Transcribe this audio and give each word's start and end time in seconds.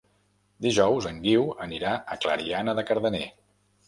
Dijous 0.65 1.07
en 1.09 1.19
Guiu 1.25 1.43
anirà 1.65 1.91
a 2.15 2.17
Clariana 2.23 2.75
de 2.81 2.85
Cardener. 2.89 3.23